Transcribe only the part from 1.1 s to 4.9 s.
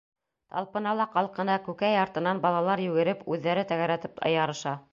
ҡалҡына, Күкәй артынан балалар йүгереп, үҙҙәре тәгәрәтеп ярыша.